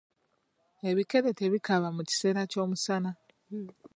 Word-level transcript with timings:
Ebikere 0.89 1.29
tebikaaba 1.39 1.89
mu 1.95 2.01
kiseera 2.07 2.41
ky’omusana. 2.51 3.11